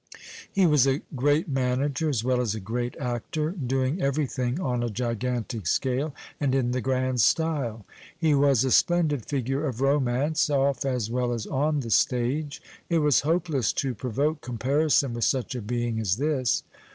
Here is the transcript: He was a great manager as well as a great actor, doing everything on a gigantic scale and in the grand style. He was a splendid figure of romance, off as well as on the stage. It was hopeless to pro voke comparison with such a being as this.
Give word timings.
He 0.51 0.65
was 0.65 0.87
a 0.87 1.03
great 1.15 1.47
manager 1.47 2.09
as 2.09 2.23
well 2.23 2.41
as 2.41 2.55
a 2.55 2.59
great 2.59 2.97
actor, 2.97 3.51
doing 3.51 4.01
everything 4.01 4.59
on 4.59 4.81
a 4.81 4.89
gigantic 4.89 5.67
scale 5.67 6.15
and 6.39 6.55
in 6.55 6.71
the 6.71 6.81
grand 6.81 7.21
style. 7.21 7.85
He 8.17 8.33
was 8.33 8.63
a 8.65 8.71
splendid 8.71 9.27
figure 9.27 9.63
of 9.63 9.79
romance, 9.79 10.49
off 10.49 10.85
as 10.85 11.11
well 11.11 11.31
as 11.33 11.45
on 11.45 11.81
the 11.81 11.91
stage. 11.91 12.63
It 12.89 12.97
was 12.97 13.19
hopeless 13.19 13.71
to 13.73 13.93
pro 13.93 14.09
voke 14.09 14.41
comparison 14.41 15.13
with 15.13 15.25
such 15.25 15.53
a 15.53 15.61
being 15.61 15.99
as 15.99 16.15
this. 16.17 16.63